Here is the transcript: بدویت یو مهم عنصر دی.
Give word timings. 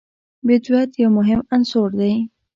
بدویت 0.45 0.91
یو 1.01 1.09
مهم 1.17 1.39
عنصر 1.53 1.89
دی. 1.99 2.13